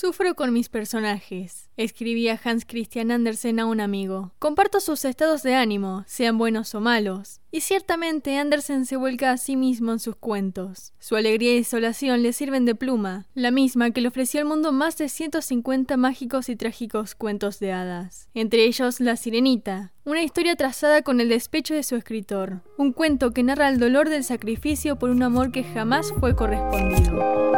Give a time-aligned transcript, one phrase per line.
[0.00, 4.32] Sufro con mis personajes, escribía Hans Christian Andersen a un amigo.
[4.38, 7.42] Comparto sus estados de ánimo, sean buenos o malos.
[7.50, 10.94] Y ciertamente Andersen se vuelca a sí mismo en sus cuentos.
[11.00, 14.72] Su alegría y desolación le sirven de pluma, la misma que le ofreció al mundo
[14.72, 18.30] más de 150 mágicos y trágicos cuentos de hadas.
[18.32, 23.32] Entre ellos La Sirenita, una historia trazada con el despecho de su escritor, un cuento
[23.32, 27.50] que narra el dolor del sacrificio por un amor que jamás fue correspondido.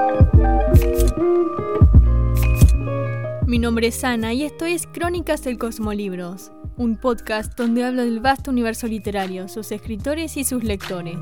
[3.52, 8.18] Mi nombre es Ana y esto es Crónicas del Cosmolibros, un podcast donde hablo del
[8.18, 11.18] vasto universo literario, sus escritores y sus lectores.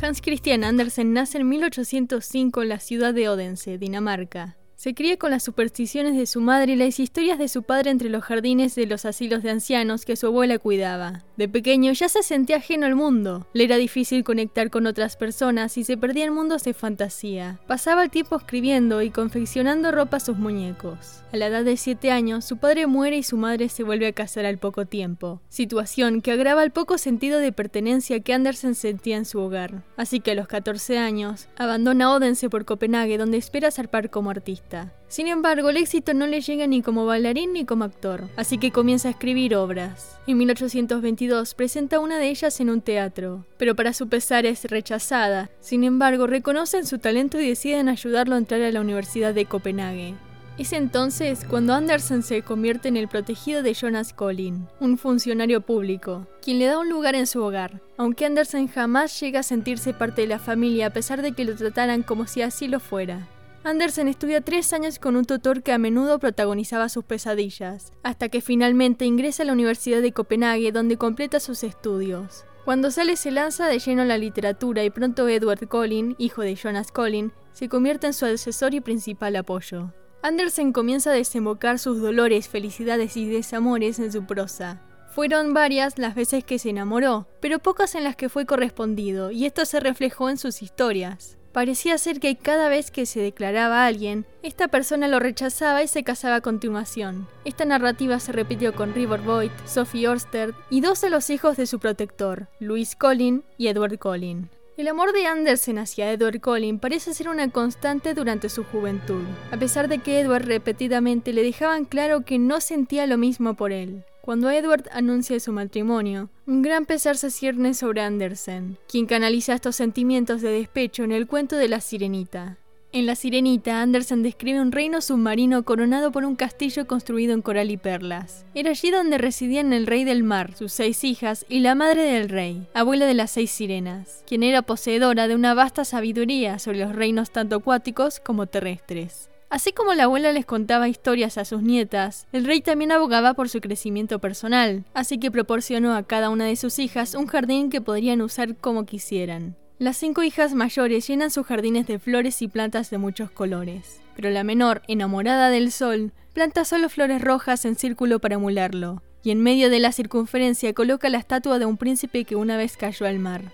[0.00, 4.56] Hans Christian Andersen nace en 1805 en la ciudad de Odense, Dinamarca.
[4.82, 8.08] Se cría con las supersticiones de su madre y las historias de su padre entre
[8.08, 11.22] los jardines de los asilos de ancianos que su abuela cuidaba.
[11.36, 13.46] De pequeño ya se sentía ajeno al mundo.
[13.54, 17.58] Le era difícil conectar con otras personas y se perdía en mundos de fantasía.
[17.66, 21.22] Pasaba el tiempo escribiendo y confeccionando ropa a sus muñecos.
[21.32, 24.12] A la edad de 7 años, su padre muere y su madre se vuelve a
[24.12, 25.40] casar al poco tiempo.
[25.48, 29.82] Situación que agrava el poco sentido de pertenencia que Andersen sentía en su hogar.
[29.96, 34.92] Así que a los 14 años, abandona Odense por Copenhague donde espera zarpar como artista.
[35.12, 38.70] Sin embargo, el éxito no le llega ni como bailarín ni como actor, así que
[38.70, 40.18] comienza a escribir obras.
[40.26, 45.50] En 1822 presenta una de ellas en un teatro, pero para su pesar es rechazada.
[45.60, 50.14] Sin embargo, reconocen su talento y deciden ayudarlo a entrar a la Universidad de Copenhague.
[50.56, 56.26] Es entonces cuando Andersen se convierte en el protegido de Jonas Collin, un funcionario público,
[56.40, 60.22] quien le da un lugar en su hogar, aunque Andersen jamás llega a sentirse parte
[60.22, 63.28] de la familia a pesar de que lo trataran como si así lo fuera.
[63.64, 68.40] Andersen estudia tres años con un tutor que a menudo protagonizaba sus pesadillas, hasta que
[68.40, 72.44] finalmente ingresa a la Universidad de Copenhague donde completa sus estudios.
[72.64, 76.56] Cuando sale se lanza de lleno a la literatura y pronto Edward Collin, hijo de
[76.56, 79.92] Jonas Collin, se convierte en su asesor y principal apoyo.
[80.22, 84.82] Andersen comienza a desembocar sus dolores, felicidades y desamores en su prosa.
[85.08, 89.44] Fueron varias las veces que se enamoró, pero pocas en las que fue correspondido, y
[89.46, 91.38] esto se reflejó en sus historias.
[91.52, 95.88] Parecía ser que cada vez que se declaraba a alguien, esta persona lo rechazaba y
[95.88, 97.28] se casaba a continuación.
[97.44, 101.66] Esta narrativa se repitió con River Boyd, Sophie Orsted y dos de los hijos de
[101.66, 104.48] su protector, Louis Collin y Edward Collin.
[104.78, 109.58] El amor de Andersen hacia Edward Collin parece ser una constante durante su juventud, a
[109.58, 114.06] pesar de que Edward repetidamente le dejaban claro que no sentía lo mismo por él.
[114.22, 119.74] Cuando Edward anuncia su matrimonio, un gran pesar se cierne sobre Andersen, quien canaliza estos
[119.74, 122.56] sentimientos de despecho en el cuento de la sirenita.
[122.92, 127.70] En La Sirenita, Andersen describe un reino submarino coronado por un castillo construido en coral
[127.70, 128.44] y perlas.
[128.54, 132.28] Era allí donde residían el rey del mar, sus seis hijas y la madre del
[132.28, 136.94] rey, abuela de las seis sirenas, quien era poseedora de una vasta sabiduría sobre los
[136.94, 139.31] reinos tanto acuáticos como terrestres.
[139.52, 143.50] Así como la abuela les contaba historias a sus nietas, el rey también abogaba por
[143.50, 147.82] su crecimiento personal, así que proporcionó a cada una de sus hijas un jardín que
[147.82, 149.54] podrían usar como quisieran.
[149.78, 154.30] Las cinco hijas mayores llenan sus jardines de flores y plantas de muchos colores, pero
[154.30, 159.42] la menor, enamorada del sol, planta solo flores rojas en círculo para emularlo, y en
[159.42, 163.18] medio de la circunferencia coloca la estatua de un príncipe que una vez cayó al
[163.18, 163.52] mar.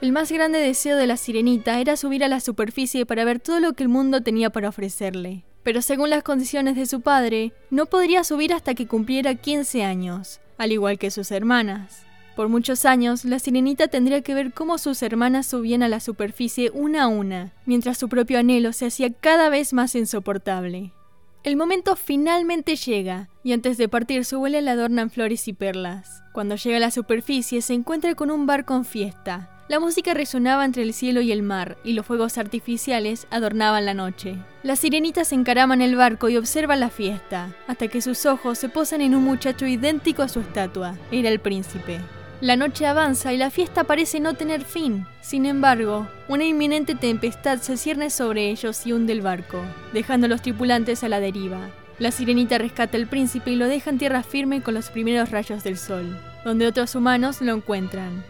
[0.00, 3.60] El más grande deseo de la sirenita era subir a la superficie para ver todo
[3.60, 5.44] lo que el mundo tenía para ofrecerle.
[5.62, 10.40] Pero según las condiciones de su padre, no podría subir hasta que cumpliera 15 años,
[10.56, 12.06] al igual que sus hermanas.
[12.34, 16.70] Por muchos años, la sirenita tendría que ver cómo sus hermanas subían a la superficie
[16.72, 20.94] una a una, mientras su propio anhelo se hacía cada vez más insoportable.
[21.44, 26.22] El momento finalmente llega, y antes de partir su abuela le adornan flores y perlas.
[26.32, 30.64] Cuando llega a la superficie se encuentra con un barco en fiesta, la música resonaba
[30.64, 34.34] entre el cielo y el mar, y los fuegos artificiales adornaban la noche.
[34.64, 39.00] Las sirenitas encaraman el barco y observan la fiesta, hasta que sus ojos se posan
[39.00, 40.96] en un muchacho idéntico a su estatua.
[41.12, 42.00] Era el príncipe.
[42.40, 45.06] La noche avanza y la fiesta parece no tener fin.
[45.20, 49.62] Sin embargo, una inminente tempestad se cierne sobre ellos y hunde el barco,
[49.92, 51.70] dejando a los tripulantes a la deriva.
[52.00, 55.62] La sirenita rescata al príncipe y lo deja en tierra firme con los primeros rayos
[55.62, 58.24] del sol, donde otros humanos lo encuentran.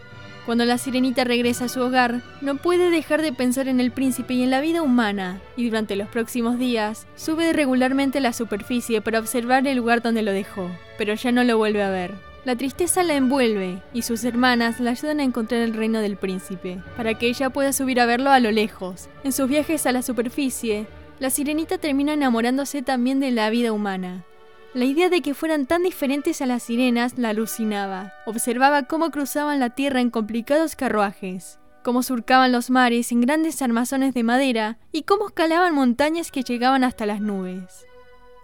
[0.45, 4.33] Cuando la sirenita regresa a su hogar, no puede dejar de pensar en el príncipe
[4.33, 9.01] y en la vida humana, y durante los próximos días sube regularmente a la superficie
[9.01, 12.15] para observar el lugar donde lo dejó, pero ya no lo vuelve a ver.
[12.43, 16.79] La tristeza la envuelve y sus hermanas la ayudan a encontrar el reino del príncipe,
[16.97, 19.09] para que ella pueda subir a verlo a lo lejos.
[19.23, 20.87] En sus viajes a la superficie,
[21.19, 24.25] la sirenita termina enamorándose también de la vida humana,
[24.73, 28.13] La idea de que fueran tan diferentes a las sirenas la alucinaba.
[28.25, 34.13] Observaba cómo cruzaban la tierra en complicados carruajes, cómo surcaban los mares en grandes armazones
[34.13, 37.85] de madera y cómo escalaban montañas que llegaban hasta las nubes.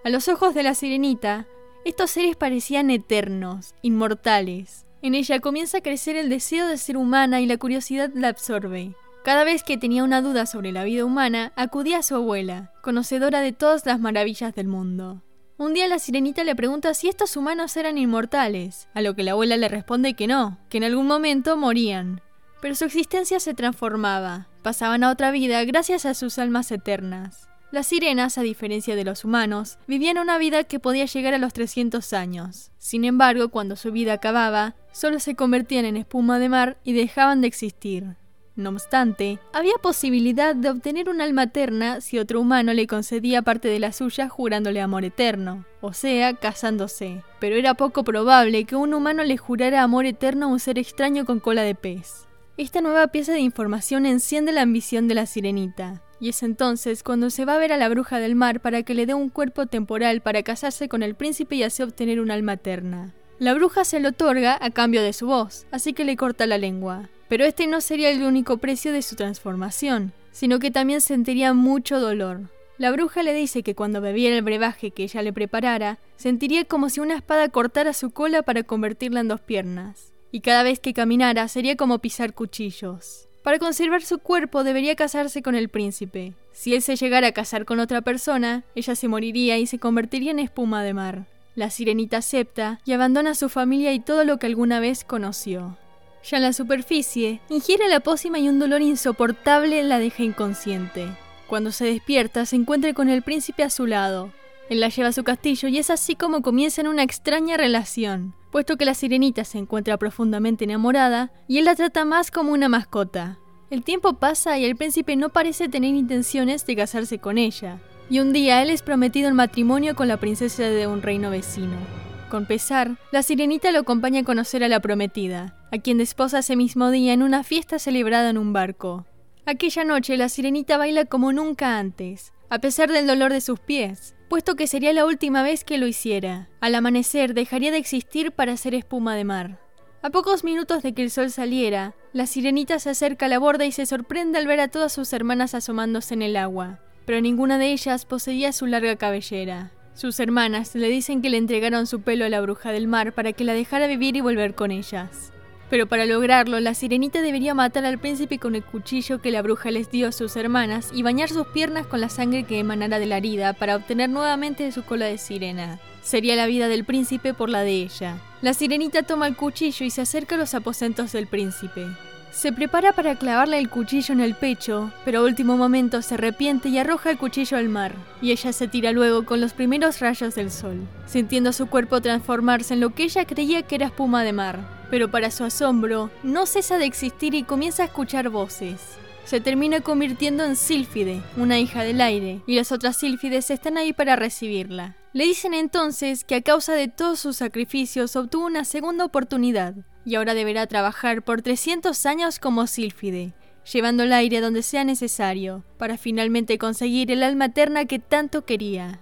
[0.04, 1.48] A los ojos de la sirenita,
[1.86, 4.86] estos seres parecían eternos, inmortales.
[5.02, 8.96] En ella comienza a crecer el deseo de ser humana y la curiosidad la absorbe.
[9.24, 13.40] Cada vez que tenía una duda sobre la vida humana, acudía a su abuela, conocedora
[13.40, 15.22] de todas las maravillas del mundo.
[15.60, 19.32] Un día la sirenita le pregunta si estos humanos eran inmortales, a lo que la
[19.32, 22.22] abuela le responde que no, que en algún momento morían.
[22.62, 27.50] Pero su existencia se transformaba, pasaban a otra vida gracias a sus almas eternas.
[27.72, 31.54] Las sirenas, a diferencia de los humanos, vivían una vida que podía llegar a los
[31.54, 32.70] 300 años.
[32.78, 37.42] Sin embargo, cuando su vida acababa, solo se convertían en espuma de mar y dejaban
[37.42, 38.16] de existir.
[38.58, 43.68] No obstante, había posibilidad de obtener un alma eterna si otro humano le concedía parte
[43.68, 47.22] de la suya jurándole amor eterno, o sea, casándose.
[47.40, 51.24] Pero era poco probable que un humano le jurara amor eterno a un ser extraño
[51.24, 52.26] con cola de pez.
[52.58, 57.30] Esta nueva pieza de información enciende la ambición de la sirenita, y es entonces cuando
[57.30, 59.68] se va a ver a la bruja del mar para que le dé un cuerpo
[59.68, 63.14] temporal para casarse con el príncipe y así obtener un alma eterna.
[63.38, 66.58] La bruja se lo otorga a cambio de su voz, así que le corta la
[66.58, 67.08] lengua.
[67.28, 72.00] Pero este no sería el único precio de su transformación, sino que también sentiría mucho
[72.00, 72.50] dolor.
[72.78, 76.90] La bruja le dice que cuando bebiera el brebaje que ella le preparara, sentiría como
[76.90, 80.14] si una espada cortara su cola para convertirla en dos piernas.
[80.32, 83.28] Y cada vez que caminara sería como pisar cuchillos.
[83.42, 86.34] Para conservar su cuerpo debería casarse con el príncipe.
[86.52, 90.32] Si él se llegara a casar con otra persona, ella se moriría y se convertiría
[90.32, 91.26] en espuma de mar.
[91.56, 95.78] La sirenita acepta y abandona a su familia y todo lo que alguna vez conoció.
[96.24, 101.08] Ya en la superficie, ingiere la pócima y un dolor insoportable la deja inconsciente.
[101.48, 104.32] Cuando se despierta, se encuentra con el príncipe a su lado.
[104.70, 108.76] Él la lleva a su castillo y es así como comienzan una extraña relación, puesto
[108.76, 113.38] que la sirenita se encuentra profundamente enamorada y él la trata más como una mascota.
[113.70, 117.80] El tiempo pasa y el príncipe no parece tener intenciones de casarse con ella,
[118.10, 122.07] y un día él es prometido en matrimonio con la princesa de un reino vecino.
[122.30, 126.58] Con pesar, la sirenita lo acompaña a conocer a la prometida, a quien desposa ese
[126.58, 129.06] mismo día en una fiesta celebrada en un barco.
[129.46, 134.14] Aquella noche la sirenita baila como nunca antes, a pesar del dolor de sus pies,
[134.28, 136.50] puesto que sería la última vez que lo hiciera.
[136.60, 139.62] Al amanecer dejaría de existir para ser espuma de mar.
[140.02, 143.66] A pocos minutos de que el sol saliera, la sirenita se acerca a la borda
[143.66, 147.58] y se sorprende al ver a todas sus hermanas asomándose en el agua, pero ninguna
[147.58, 149.72] de ellas poseía su larga cabellera.
[149.98, 153.34] Sus hermanas le dicen que le entregaron su pelo a la bruja del mar para
[153.34, 155.34] que la dejara vivir y volver con ellas.
[155.72, 159.72] Pero para lograrlo, la sirenita debería matar al príncipe con el cuchillo que la bruja
[159.72, 163.08] les dio a sus hermanas y bañar sus piernas con la sangre que emanara de
[163.08, 165.80] la herida para obtener nuevamente su cola de sirena.
[166.04, 168.20] Sería la vida del príncipe por la de ella.
[168.44, 171.88] La sirenita toma el cuchillo y se acerca a los aposentos del príncipe.
[172.32, 176.70] Se prepara para clavarle el cuchillo en el pecho, pero a último momento se arrepiente
[176.70, 180.36] y arroja el cuchillo al mar, y ella se tira luego con los primeros rayos
[180.36, 184.34] del sol, sintiendo su cuerpo transformarse en lo que ella creía que era espuma de
[184.34, 184.60] mar.
[184.90, 188.82] Pero para su asombro, no cesa de existir y comienza a escuchar voces.
[189.26, 193.92] Se termina convirtiendo en Sílfide, una hija del aire, y las otras Sílfides están ahí
[193.92, 194.96] para recibirla.
[195.12, 199.74] Le dicen entonces que a causa de todos sus sacrificios obtuvo una segunda oportunidad,
[200.08, 203.34] y ahora deberá trabajar por 300 años como sílfide,
[203.70, 209.02] llevando el aire donde sea necesario, para finalmente conseguir el alma eterna que tanto quería.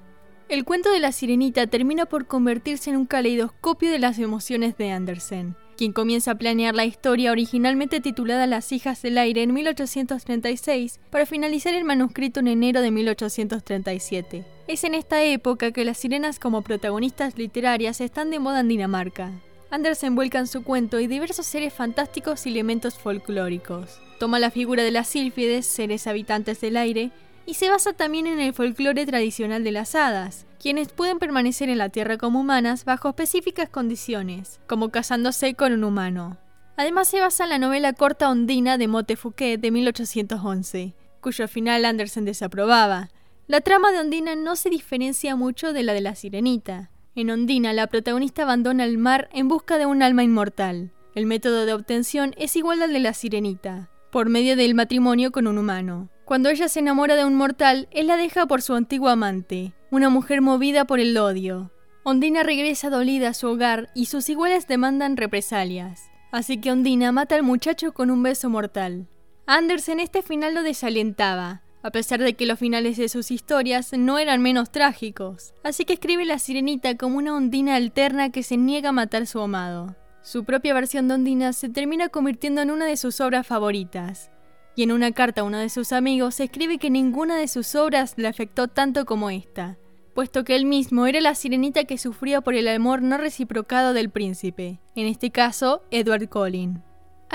[0.49, 4.89] El cuento de la sirenita termina por convertirse en un caleidoscopio de las emociones de
[4.89, 10.99] Andersen, quien comienza a planear la historia originalmente titulada Las hijas del aire en 1836
[11.11, 14.43] para finalizar el manuscrito en enero de 1837.
[14.67, 19.33] Es en esta época que las sirenas como protagonistas literarias están de moda en Dinamarca.
[19.75, 23.99] Andersen vuelca en su cuento y diversos seres fantásticos y elementos folclóricos.
[24.19, 27.11] Toma la figura de las sílfides, seres habitantes del aire,
[27.45, 31.77] y se basa también en el folclore tradicional de las hadas, quienes pueden permanecer en
[31.77, 36.37] la Tierra como humanas bajo específicas condiciones, como casándose con un humano.
[36.77, 41.83] Además se basa en la novela corta Ondina de Motte Fouquet de 1811, cuyo final
[41.83, 43.09] Andersen desaprobaba.
[43.47, 46.91] La trama de Ondina no se diferencia mucho de la de la Sirenita.
[47.17, 50.91] En Ondina, la protagonista abandona el mar en busca de un alma inmortal.
[51.13, 55.47] El método de obtención es igual al de la sirenita, por medio del matrimonio con
[55.47, 56.09] un humano.
[56.25, 60.09] Cuando ella se enamora de un mortal, él la deja por su antiguo amante, una
[60.09, 61.71] mujer movida por el odio.
[62.03, 66.09] Ondina regresa dolida a su hogar y sus iguales demandan represalias.
[66.33, 69.07] Así que Ondina mata al muchacho con un beso mortal.
[69.45, 74.17] Andersen este final lo desalientaba, a pesar de que los finales de sus historias no
[74.17, 75.53] eran menos trágicos.
[75.63, 79.25] Así que escribe La Sirenita como una ondina alterna que se niega a matar a
[79.27, 79.95] su amado.
[80.23, 84.31] Su propia versión de Ondina se termina convirtiendo en una de sus obras favoritas,
[84.75, 88.15] y en una carta a uno de sus amigos escribe que ninguna de sus obras
[88.17, 89.77] le afectó tanto como esta,
[90.15, 94.09] puesto que él mismo era la sirenita que sufría por el amor no reciprocado del
[94.09, 96.81] príncipe, en este caso Edward Collin.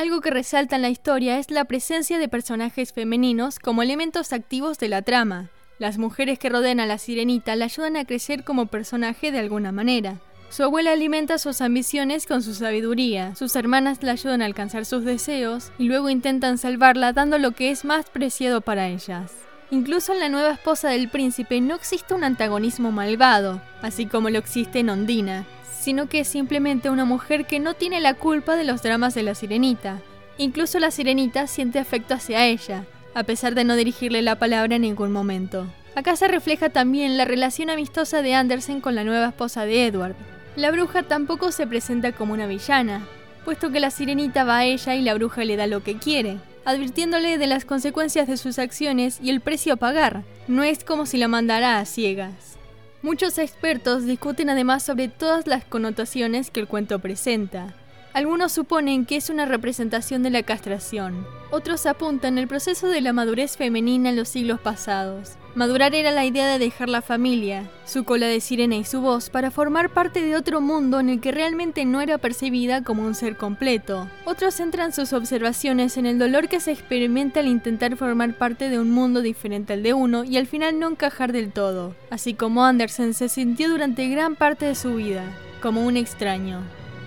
[0.01, 4.79] Algo que resalta en la historia es la presencia de personajes femeninos como elementos activos
[4.79, 5.51] de la trama.
[5.79, 9.73] Las mujeres que rodean a la sirenita la ayudan a crecer como personaje de alguna
[9.73, 10.17] manera,
[10.49, 15.05] su abuela alimenta sus ambiciones con su sabiduría, sus hermanas la ayudan a alcanzar sus
[15.05, 19.33] deseos y luego intentan salvarla dando lo que es más preciado para ellas.
[19.71, 24.39] Incluso en la nueva esposa del príncipe no existe un antagonismo malvado, así como lo
[24.39, 25.45] existe en Ondina,
[25.81, 29.23] sino que es simplemente una mujer que no tiene la culpa de los dramas de
[29.23, 29.99] la sirenita.
[30.39, 32.85] Incluso la sirenita siente afecto hacia ella,
[33.15, 35.67] a pesar de no dirigirle la palabra en ningún momento.
[35.97, 40.15] Acá se refleja también la relación amistosa de Andersen con la nueva esposa de Edward,
[40.57, 43.07] la bruja tampoco se presenta como una villana,
[43.45, 46.39] puesto que la sirenita va a ella y la bruja le da lo que quiere,
[46.65, 50.25] advirtiéndole de las consecuencias de sus acciones y el precio a pagar.
[50.49, 52.59] No es como si la mandara a ciegas.
[53.03, 57.75] Muchos expertos discuten además sobre todas las connotaciones que el cuento presenta.
[58.13, 63.13] Algunos suponen que es una representación de la castración, otros apuntan el proceso de la
[63.13, 68.05] madurez femenina en los siglos pasados, Madurar era la idea de dejar la familia, su
[68.05, 71.33] cola de sirena y su voz para formar parte de otro mundo en el que
[71.33, 74.09] realmente no era percibida como un ser completo.
[74.27, 78.79] Otros centran sus observaciones en el dolor que se experimenta al intentar formar parte de
[78.79, 82.65] un mundo diferente al de uno y al final no encajar del todo, así como
[82.65, 85.25] Andersen se sintió durante gran parte de su vida,
[85.61, 86.61] como un extraño.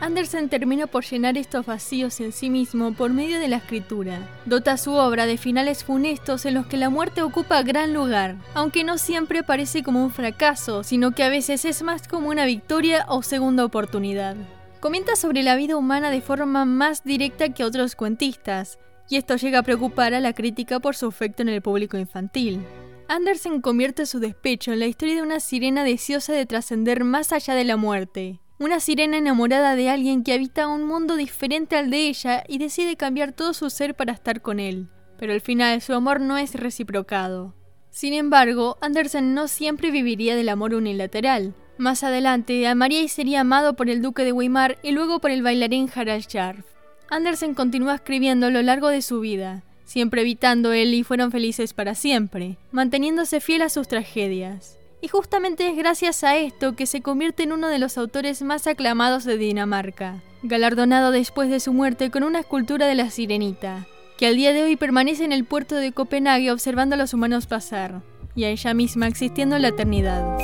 [0.03, 4.19] Andersen terminó por llenar estos vacíos en sí mismo por medio de la escritura.
[4.45, 8.83] Dota su obra de finales funestos en los que la muerte ocupa gran lugar, aunque
[8.83, 13.05] no siempre parece como un fracaso, sino que a veces es más como una victoria
[13.07, 14.36] o segunda oportunidad.
[14.81, 18.79] Comenta sobre la vida humana de forma más directa que otros cuentistas,
[19.10, 22.60] y esto llega a preocupar a la crítica por su efecto en el público infantil.
[23.07, 27.55] Andersen convierte su despecho en la historia de una sirena deseosa de trascender más allá
[27.55, 32.08] de la muerte, una sirena enamorada de alguien que habita un mundo diferente al de
[32.08, 34.88] ella y decide cambiar todo su ser para estar con él,
[35.20, 37.53] pero al final su amor no es reciprocado.
[37.91, 41.53] Sin embargo, Andersen no siempre viviría del amor unilateral.
[41.77, 45.43] Más adelante, amaría y sería amado por el duque de Weimar y luego por el
[45.43, 46.65] bailarín Harald Scharf.
[47.10, 51.74] Andersen continuó escribiendo a lo largo de su vida, siempre evitando él y fueron felices
[51.74, 54.79] para siempre, manteniéndose fiel a sus tragedias.
[55.03, 58.67] Y justamente es gracias a esto que se convierte en uno de los autores más
[58.67, 63.86] aclamados de Dinamarca, galardonado después de su muerte con una escultura de la sirenita,
[64.17, 67.48] que al día de hoy permanece en el puerto de Copenhague observando a los humanos
[67.48, 68.01] pasar,
[68.33, 70.38] y a ella misma existiendo en la eternidad.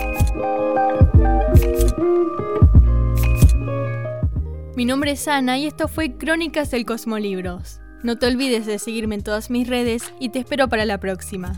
[4.76, 7.80] Mi nombre es Ana y esto fue Crónicas del Cosmolibros.
[8.04, 11.58] No te olvides de seguirme en todas mis redes y te espero para la próxima.